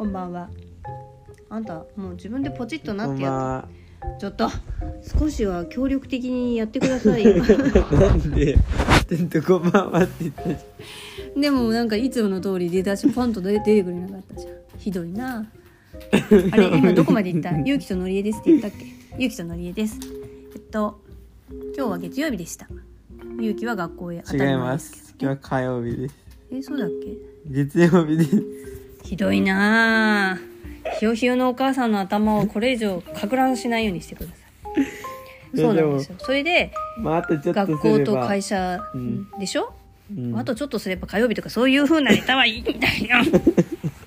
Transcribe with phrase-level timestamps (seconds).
[0.00, 0.48] こんばんは。
[1.50, 3.68] あんたもう自分でポチッとなこってやっんばんは。
[4.18, 4.48] ちょっと
[5.18, 7.22] 少しは協力的にやってください。
[7.22, 8.56] よ なんで、
[9.06, 10.56] ちょっとこんばんはって言ったじ
[11.38, 14.54] でもなんかいつもの通り出だしポンと出出てくれなかったじゃん。
[14.78, 15.46] ひどいな。
[16.50, 17.50] あれ今どこまで行った？
[17.66, 18.86] ゆうきとのりえですって言ったっけ？
[19.18, 19.98] ゆうきとのりえです。
[20.54, 20.98] えっと
[21.76, 22.66] 今日は月曜日でした。
[23.38, 24.38] ゆうきは学校へ当ゃん。
[24.38, 25.04] たり前ですけど。
[25.04, 25.14] す。
[25.20, 26.14] 今日は火曜日です。
[26.52, 27.18] えそうだっけ？
[27.50, 28.42] 月曜日です。
[29.10, 30.34] ひどいな。
[30.34, 30.38] あ
[31.00, 34.36] ひよひよのお母さんの頭をこれ以上か乱しないようにしてくださ
[35.56, 35.58] い。
[35.58, 36.14] そうなんですよ。
[36.20, 37.76] それでまあ、学。
[37.76, 39.26] 校と会社うん。
[39.40, 39.74] でしょ、
[40.16, 40.38] うん。
[40.38, 43.24] あとちょっとすれば火曜日とかそういう風なネタはいいんだよ。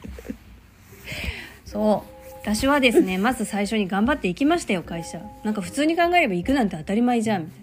[1.68, 2.10] そう。
[2.42, 5.20] 私はですねまず最初に頑張って行きましたよ会社。
[5.44, 7.63] なんか普通に考えれば行くなんて当たり前じゃんみたいな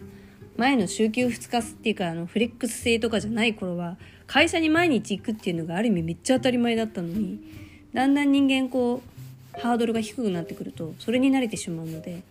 [0.60, 3.96] 前の週休2日っていうかあのフレックス制とかじゃない頃は
[4.26, 7.40] 会社に毎日行くっていうのがある意味めっちゃ当たり前だったのに
[7.94, 9.00] だんだん人間こ
[9.56, 12.22] うハードルが低くなってくるとそれに慣れてしまうので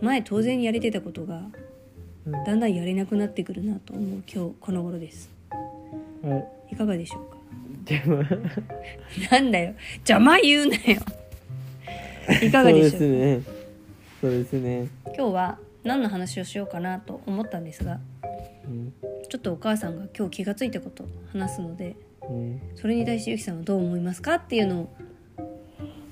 [0.00, 1.42] 前当然やれてたことが
[2.26, 5.28] うんだんだんやれなくなってくるなと思う今日この頃です。
[6.72, 7.36] いかがでしょうか？
[7.84, 8.24] でも、
[9.30, 11.02] なんだよ邪魔言うなよ
[12.42, 12.98] いかがでしょう？
[12.98, 13.42] そうですね。
[14.22, 14.88] そうですね。
[15.04, 18.00] 今日は何の話をしようかなと思ったんですが
[18.66, 18.92] うん。
[19.28, 21.96] ちょっとお母さんが今日気がついたことを話すので
[22.28, 22.60] うん。
[22.74, 24.96] それに対してゆきさんはどう思いますかっていうのを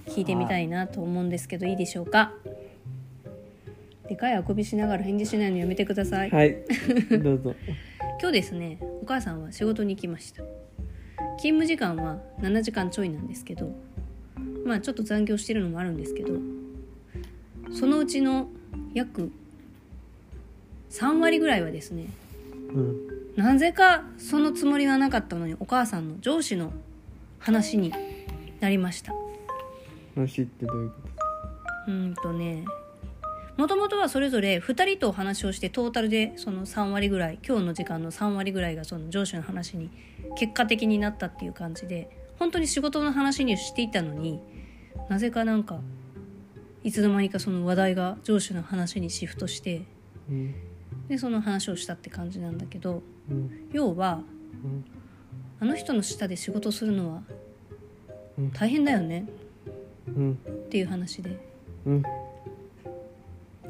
[0.07, 2.33] 聞いてみたいなと思うんですけどいいでしょうか？
[4.09, 6.57] でかいあくびしながら返事しないのやめてくださいはい。
[7.23, 7.55] どうぞ。
[8.21, 10.43] 今日ですねお母さんは仕事に行きました
[11.39, 13.73] 勤務時間は7時間ちょいなんですけど
[14.65, 16.35] まあちょっと残業してるのもあるんですけど
[17.73, 18.49] そのうちの
[18.95, 19.33] 約
[20.93, 22.07] 3割ぐらいはですね
[22.75, 23.13] うん。
[23.37, 26.73] なぜかそのつもりはなかったのにお母さんの上司の
[27.39, 27.93] 話に
[28.61, 29.13] なりました
[30.15, 30.97] 話ってどういうこ
[31.89, 32.65] うーんとね
[33.57, 39.91] もともとはそれぞれ2人とお話をしてトータルでその3割ぐらい今日の時間の3割ぐらいがその上司の話に
[40.37, 44.41] 結果的になったっていう感じで本当に仕事の話にしていたのに
[45.09, 45.81] なぜかなんか
[46.85, 49.85] いつの間にかその話題が上司の話にシフトしてと
[50.31, 50.55] うん。
[51.13, 53.69] でその話をしたって感じなんだけどうん。
[53.71, 54.23] 要は
[54.65, 54.85] うん。
[55.61, 57.23] あの人の下で仕事するのは
[58.39, 59.27] うん大変だよね
[60.09, 60.33] うん。
[60.33, 60.37] っ
[60.71, 61.39] ていう話で
[61.85, 62.03] うん。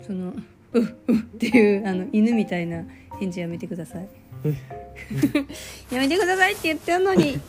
[0.06, 0.32] その
[0.72, 2.84] 「うっうっ」っていうあの犬みたいな
[3.18, 4.08] 返事やめてください
[5.92, 7.40] やめてくださいって言ってんのに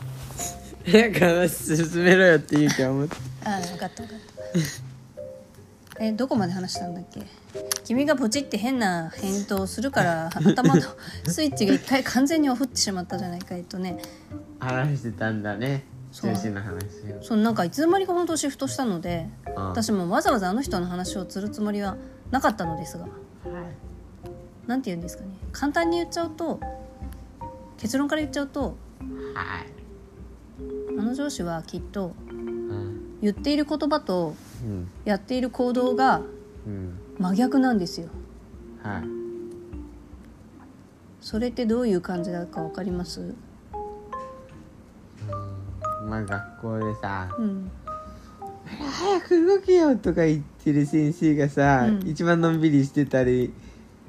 [0.86, 3.16] 早く話進めろよって言うか思って。
[3.46, 4.20] ああ分かった分かっ
[4.58, 4.93] た
[6.06, 7.22] えどこまで話したんだっけ？
[7.84, 10.82] 君がポチって変な返答をするから頭の
[11.28, 13.98] スイッチが一回完全にオフってしまったじゃないかえっとね
[14.60, 15.86] 話してたんだね。
[16.12, 16.36] そう。
[17.22, 21.98] そのなんかいつの間にか本当シフトしたのであ私もわざわざあの人の話をするつもりは
[22.32, 23.06] なかったのですが
[24.68, 26.60] なんて言うんですかね簡単に言っちゃうと
[27.78, 28.76] 結論から言っちゃうと
[29.34, 31.00] はい。
[31.00, 33.20] あの上司はきっとうん。
[33.22, 34.36] 言っている言葉とうん。
[35.06, 36.22] やっている行動が
[36.66, 37.00] うん。
[37.20, 38.08] 真逆なんですよ。
[38.82, 39.04] はい。
[41.22, 43.34] それってどういう感じだか分かります？
[46.08, 47.72] まあ学校でさうん
[48.66, 52.08] 「早く動けよ」とか言ってる先生がさ、うん。
[52.08, 53.54] 一番のんびりしてたり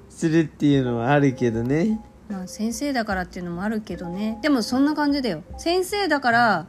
[0.09, 2.00] するっていうのはあるけどね。
[2.28, 4.38] まあ先生だからっていうのもあるけどね。
[4.43, 5.43] でもそんな感じだよ。
[5.59, 6.66] 先生だから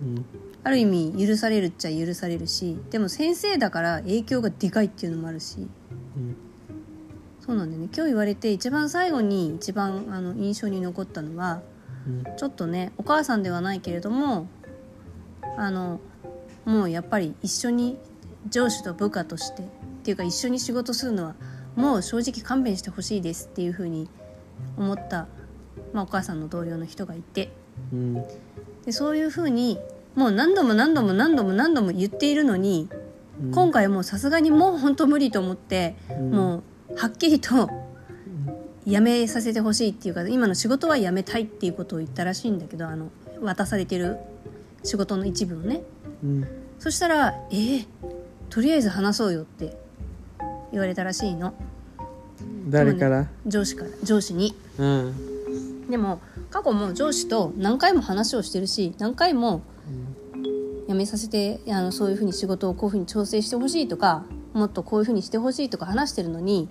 [0.00, 0.24] うん
[0.64, 5.58] ある意味許されるっちゃ許されるしでも先生だから影響がでかいっていうのもあるし。
[6.16, 6.36] うん。
[7.40, 7.88] そうなんだよね。
[7.94, 11.62] 今日言われて一番最後に一番あの印象に残ったのは
[12.06, 12.36] うん。
[12.36, 14.48] ちょっとねお母さんではないけれども
[15.56, 16.00] あの
[16.64, 17.98] もうやっぱり一緒に
[18.48, 19.66] 上司と部下としてっ
[20.02, 21.34] ていうか一緒に仕事するのは
[21.76, 24.08] もう正直勘弁してほしいですっていうふうに
[24.76, 25.28] 思った、
[25.92, 27.52] まあ、お母さんの同僚の人がいて。
[27.92, 28.14] うん。
[28.84, 29.78] でそういうふうに
[30.14, 32.88] もう何度も何度も何度も何度も言っているのに、
[33.42, 33.50] うん。
[33.52, 36.30] 今回はもうさすがにもう本当無理と思って、うん。
[36.30, 37.70] もうはっきりと
[38.86, 43.10] 辞めさせてほしいっていうか今の仕事は辞めたいっていうことを言ったらしいんだけどあの
[43.40, 44.16] 渡されてる
[44.82, 45.82] 仕事の一部をね。
[46.22, 46.48] うん。
[46.78, 47.86] そしたら「えー、
[48.50, 49.76] とりあえず話そうよ」って
[50.72, 51.54] 言われたらしいの。
[52.68, 54.54] 誰から、上司から上司に。
[54.78, 55.88] うん。
[55.90, 56.20] でも
[56.50, 59.62] 過去も上司と何回も話をしてるし何回も
[60.88, 64.24] 辞めさせてあのそういうふうに仕事をこういうふうに調整してほしいとか
[64.54, 66.68] もっとこういうふうにしてほしいとか話してるのに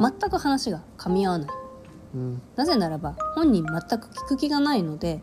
[0.00, 1.48] 全く話が噛み合わない。
[2.14, 2.42] うん。
[2.54, 5.20] なぜならば本人全く聞く気がないので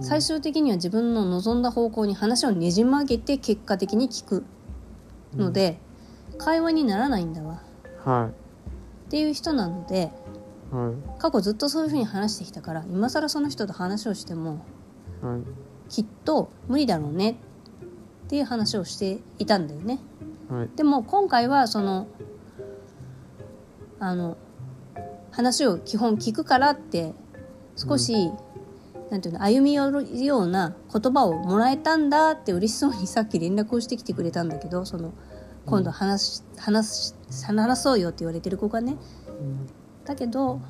[0.00, 4.44] 最終的には自分の望んだ方向に話をねじ曲げて結果的に聞く
[5.34, 5.78] ので、
[6.38, 7.62] 会話にならないんだわ。
[8.04, 8.30] は
[9.06, 10.10] っていう人なので
[10.72, 11.20] いはい。
[11.20, 14.64] 過去ずっとそういうふうに話してきたから今更その人と話をしても
[15.22, 17.38] はいきっと無理だろうね
[18.26, 20.00] っていう話をしていたんだよね。
[20.48, 20.68] はい。
[20.76, 22.08] でも今回はその
[23.98, 24.36] あの
[25.30, 27.14] 話を基本聞くからって
[27.76, 28.30] 少し、
[29.10, 35.12] なんていうの歩み寄るような言葉をもらえたんだって嬉しそうにさっき連絡をしてきてくれたんだけどその
[35.64, 38.96] 今度話し話し話そうよって言われてる子がね。
[39.40, 39.68] うん。
[40.04, 40.60] だけど、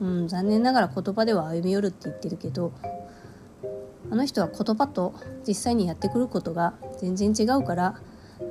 [0.00, 2.72] うん、残念ながら言葉では歩み寄るって言ってるけど
[4.10, 5.14] あの人は言葉と
[5.46, 8.00] 実際にやってくることが全然違うから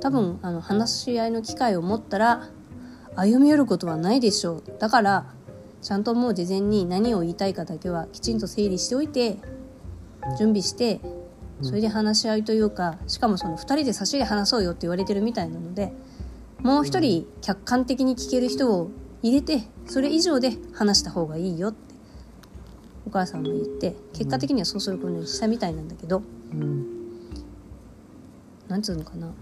[0.00, 2.48] 多分あの話し合いの機会を持ったら
[3.14, 4.62] 歩み寄ることはないでしょう。
[4.78, 5.26] だから
[5.80, 9.38] ちゃんともう事前に何を言いたいかだけはきちんと整理しておいて
[10.36, 11.00] 準備して
[11.62, 15.92] それで話し合いというかしかもその2人で差しで話そうよって言われてるみたいなので
[16.58, 18.90] もう一人客観的に聞ける人を
[19.22, 21.85] 入れてそれ以上で話した方がいいよって
[23.06, 26.22] お母さんも言って結果的にはそうすることにしたみたいなんだけど
[26.52, 26.86] うん
[28.68, 29.32] なんつうのかな。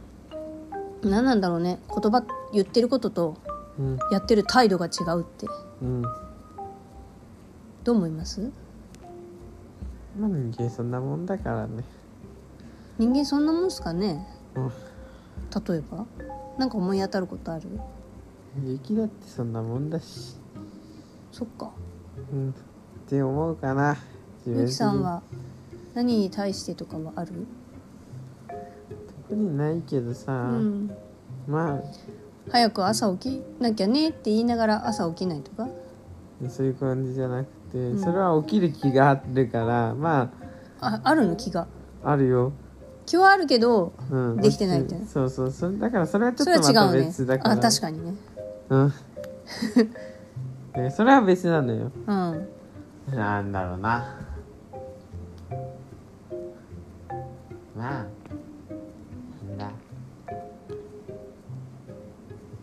[1.03, 1.81] 何なんだろうね。
[1.89, 3.37] 言葉言ってることと
[3.79, 5.47] うんやってる態度が違うって。
[5.83, 6.03] うん
[7.85, 8.51] どう思います？
[10.19, 11.85] まあ人間そんなもんだからね。
[12.99, 14.27] 人間そんなもんすかね。
[14.55, 14.69] うん。
[14.69, 16.07] 例えば？
[16.59, 17.69] なんか思い当たることある？
[18.65, 20.37] 雪だってそんなもんだし。
[21.33, 21.71] そっか。
[22.33, 22.55] うん
[23.07, 23.97] って思うかな。
[24.47, 25.23] 自ゆきさんは
[25.95, 27.33] 何に対してとかはある？
[29.29, 30.91] 特にないけどうさ、ん。
[31.47, 31.81] ま
[32.51, 33.43] 早く朝起き？
[33.63, 35.69] なきゃねって言いながら朝起きないとか？
[36.45, 37.99] あそういう感じじゃなくて、ん。
[37.99, 40.31] それは起きる気があるからま
[40.81, 41.01] あ。
[41.03, 41.67] あるの気が？
[42.03, 42.53] ああるよ、
[43.07, 47.55] 気はあるけどうん、できてないってそうそうそれだからそれはちょそっとまた別だから。
[47.55, 48.15] あ確かにね。
[48.69, 48.93] うん。
[50.83, 51.91] ねそれは別なのよ。
[52.07, 52.49] うん
[53.13, 54.17] なんだろうな。
[57.77, 58.07] まあ
[59.47, 59.71] なんだ。
[60.29, 60.37] 言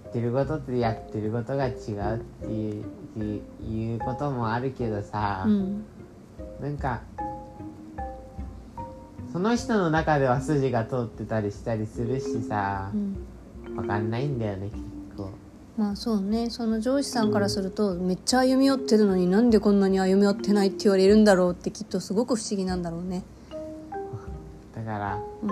[0.09, 2.81] ってることとやってることが違うってい
[3.17, 5.85] ういうこともあるけどさ、うん。
[6.61, 7.01] なんか
[9.31, 13.77] その人の中では筋が通ってたりしたりするしさうん。
[13.77, 14.77] わかんないんだよね結
[15.15, 15.31] 構
[15.81, 16.51] まあそうね。
[16.51, 23.23] その上司さんからするとめっちゃ歩み寄ってるのになんでこんなに歩み寄ってないって言われるんだろうってきっとすごく不思議なんだろうね。
[24.75, 25.49] だからうん。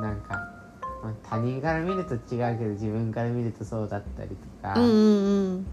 [0.00, 0.34] なんか、
[1.02, 2.18] まあ、他人から見ると違
[2.54, 4.88] うけど自分から見るとそうだったりとか、うんう
[5.56, 5.66] ん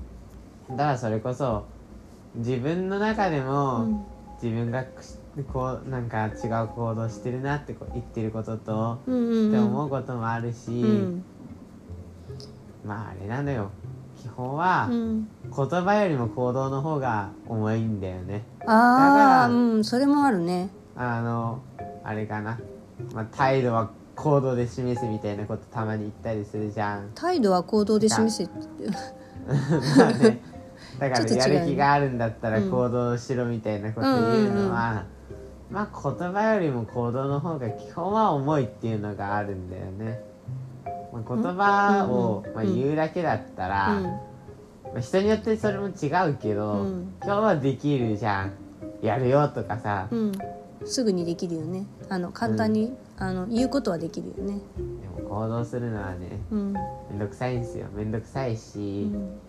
[0.72, 1.66] だからそれこそ
[2.34, 4.06] 自分の中でうも、ん。
[4.42, 4.84] 自分が
[5.54, 11.24] こうなんか違う行動してるなってこう言ってることと、うんうんってうん思うこともあるし、うん
[12.86, 13.72] まああれなのよ。
[14.22, 15.28] 基本はうん。
[15.56, 18.44] 言葉よりも行動の方が重いんだよね。
[18.66, 19.84] あらあうん。
[19.84, 20.70] それもあるね。
[20.96, 21.62] あの
[22.04, 22.60] あれかな、
[23.14, 27.12] まあ、態度は行動で示すみたいなことたまに言ったりするじゃん。
[27.16, 28.50] 態度は行動で示せ
[29.98, 30.42] まあね、
[31.00, 32.72] だからやる気があるんだったらうん。
[32.72, 35.06] 行動しろみたいなこと言うのは、
[35.70, 40.22] まあ言葉よりも行動の方が基本は重いっていうのがあるんだよね、
[41.14, 44.04] まあ、言葉を、まあ、言うだけだったら、うん。
[44.04, 44.20] ま
[44.98, 47.14] あ、人によってそれも違うけど、うん。
[47.24, 48.54] 今日はできるじゃん。
[49.02, 50.32] やるよとかさ、うん。
[50.86, 51.86] すぐにできるよね。
[52.10, 54.60] あの簡単に、あの言うことはできるよね。
[54.78, 57.88] でも行動するのはねうん、めんどくさいんですよ。
[57.94, 59.40] めんどくさいうし、ん、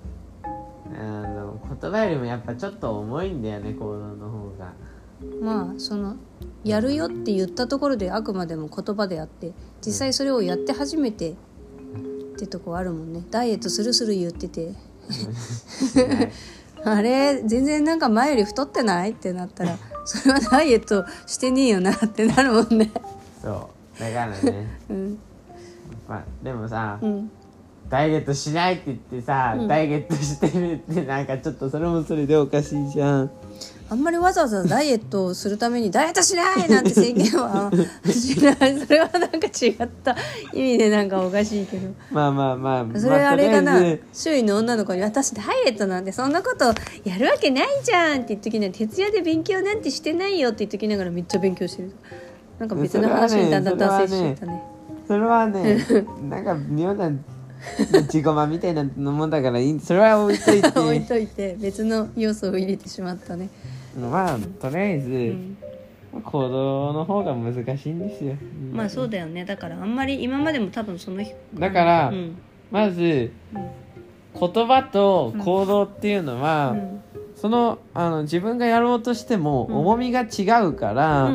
[0.93, 4.73] あの言葉よりもやっぱちょっと重いんだよね行動の方が。
[5.41, 6.17] まあその
[6.65, 9.53] やるよって言ったところであくまでも言葉であって
[9.85, 11.35] 実際それをやって初めて
[12.35, 13.23] ってとこあるもんね。
[13.31, 14.67] ダイエットするする言ってて。
[14.67, 14.75] はい
[16.87, 17.43] あれ？
[17.47, 19.13] 全然なんか前より太ってない？
[19.13, 22.91] ってなったら それはダイエットしてねえよなってなるもんね。
[23.41, 24.01] そう。
[24.01, 24.67] だからね。
[24.91, 25.19] うん。
[26.07, 27.31] まあでもさ、うん。
[27.89, 29.69] ダイエットしないって言ってさ、うん。
[29.69, 33.31] ダイエットしてるってなんかちょっとそれもそれでおかしいじゃん
[33.91, 37.71] あんまりわざわざダイエットをするためにダイエットしないなんて宣言は。
[38.11, 40.17] しないそれはなんか違った
[40.53, 41.89] 意味でなんかおかしいけど。
[42.11, 42.99] まあまあまあ。
[42.99, 46.67] それあれかな、まあ周囲の女の子に「私ダイエットなんてそんなこと
[47.05, 51.93] やるわけないじゃん」って言っときながら徹夜で勉強なんてしてないよって言っときながらめっちゃ勉強してる。
[52.59, 54.63] なんか別の話にだんだん達成してたね。
[55.07, 55.85] それはね
[56.31, 57.11] なんか妙な
[58.05, 60.69] 自己満みたいなもんだからそれは置いといて。
[60.79, 63.49] 置いといて別の要素を入れてしまったね
[63.97, 65.57] まあとりあえず、うん。
[66.23, 68.37] 行動の方が難しいんですよ。
[68.73, 69.45] まあそうだよね。
[69.45, 72.37] だからあんまり今までも多分その日だからうん。
[72.71, 73.85] まずうん
[74.39, 77.01] 言葉と行動っていうのは、うん
[77.37, 79.77] そのあの自分がやろうとしてもうん。
[79.79, 81.35] 重みが違うから、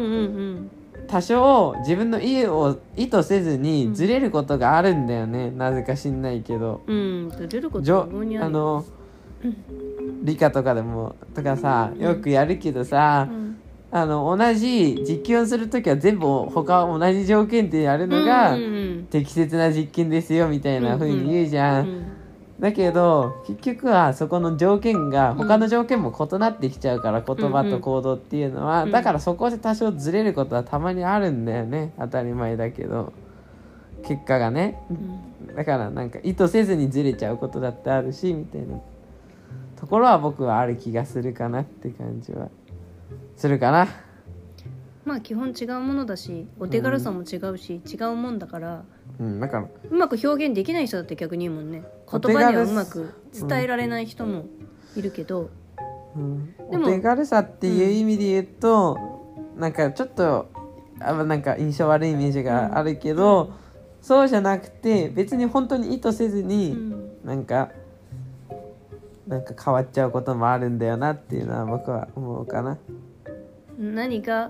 [1.07, 6.81] 多少自分の意を意図せずにずれることがあるんだよね、なぜか知んないけど。
[6.87, 6.97] うん。
[7.37, 8.85] うん出ることあの
[10.23, 13.55] 理科とかでもとかさよくやるけどさ、うん。
[13.91, 18.55] あの同じ実験をする時は全部他同じ条件でやるのが
[19.09, 22.19] 適切な実験ですよみたいな風に言うじゃん、うん
[22.59, 28.91] だけど結局はそこの条件が他の条件も異なってきちゃうから、言葉と行動っていうのは、うん。
[28.91, 31.93] だからそこで多少ずれることはたまにあるんだよね。
[31.97, 33.13] 当たり前だけど。
[34.05, 34.81] 結果がね。
[34.89, 35.55] うん。
[35.55, 38.79] だからなんか意図せずにずれちゃうことだってあるしみたいな
[39.79, 42.49] ところは僕はある気がするかなって感じは。
[43.37, 43.87] するかな？
[45.05, 48.83] まあ基本違うものだしお手軽さも違うし、違うもんだから
[49.19, 51.83] うんだからうまく表現できない人だって逆にいいもんね。
[52.11, 54.45] 言葉にはうまく伝えられない人も
[54.95, 55.49] いるけど、
[56.15, 56.53] うん。
[56.69, 58.97] でもお手軽さっていう意味で言うと、
[59.55, 60.49] なんかちょっと
[60.99, 63.53] あなんか印象悪いイメージがあるけど、
[64.01, 67.09] そうじゃなくて別に本当に意図せずうに、ん。
[67.23, 67.69] なんか
[69.29, 72.79] なんか変わっちゃうこともあるんだよなっていうのは僕は思うかな。
[73.77, 74.49] 何が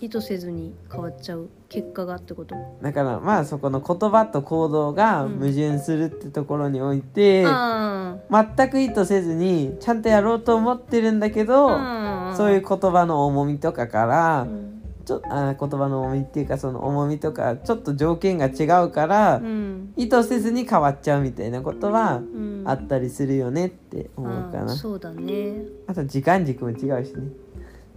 [0.00, 2.56] 意図せずに変わっちゃう結果がってこと？
[2.82, 5.38] だからまあそこの言葉と行動がうん。
[5.38, 14.77] 矛盾するってところにおいて、あ全く意図せずにちゃんとやろうと思ってるんだけど、あそういう言葉の重みとかから、うん
[15.08, 19.94] ちょあー言葉の重みっていうかその重みとかちょっと条件が違うから、うん。
[19.96, 22.62] 意図せずに変わっちゃうみたいなことはうん。
[22.66, 25.62] あったりするよねって思うかな、あーそうだね。
[25.86, 27.22] あと時間軸も違うしね、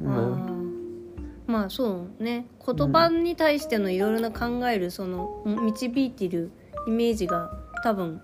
[0.02, 1.52] うあん、ー。
[1.52, 2.48] まあそうね。
[2.66, 6.52] 言葉に対してのいろいろな考えるその導いてる
[6.88, 7.52] イメージが
[7.84, 8.22] 多分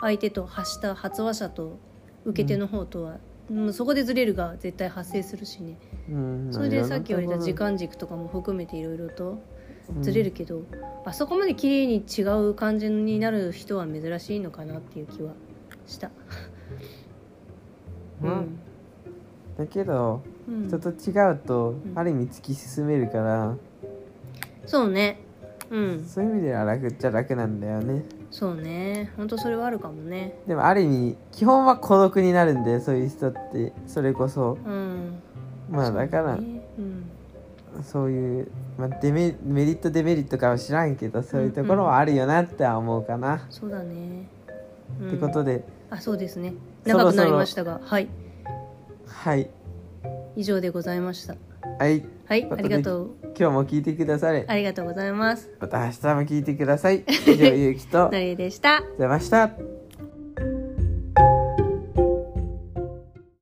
[0.00, 1.78] 相手と発した発話者と
[2.26, 3.16] 受け手の方とは、
[3.50, 5.76] もうそこでずれるが絶対発生するしね。
[6.10, 9.38] うんそれでさっき言われた時間間軸とかも含めていろいろと
[10.00, 10.62] ずれるけど、
[11.04, 15.32] あそこまで綺麗に違う感じになる人は珍しいのかなっていう気は
[15.86, 16.10] した。
[18.22, 18.58] うん。
[19.58, 20.68] だけどうん。
[20.68, 21.92] 人と違うとん。
[21.94, 23.56] ある意味突き進めるから、
[24.66, 25.20] そうね。
[25.70, 26.04] うん。
[26.04, 29.12] そういう意味では楽っちゃ楽なんだよねそうね。
[29.16, 30.38] 本当それはあるかもね。
[30.46, 33.72] でもある意味基本は孤独になるんだよそういう人って。
[33.86, 34.58] それこそ。
[34.64, 35.22] うん。
[35.70, 36.68] まあだからそうね。
[36.78, 37.10] うん。
[37.82, 44.28] そういう、まあ、デメメリットデメリットかは知らんけどそういうところはあるよなっては思うかな、そうだね、
[45.00, 45.08] うん。
[45.08, 45.64] ってことで。
[45.90, 46.54] あそうですね。
[46.84, 47.80] 長くなりましたが。
[47.82, 48.08] はい。
[49.06, 49.50] はい。
[50.36, 51.34] 以上でございました。
[51.78, 52.04] はい。
[52.26, 52.48] はい。
[52.50, 54.44] ありがとう今日も聞いてくだされ。
[54.48, 55.50] ありがとうございます。
[55.60, 57.04] また明日も聞いてください。
[57.26, 58.08] 以上ゆうきと。
[58.10, 58.82] のりえでした。
[58.98, 59.85] ざいました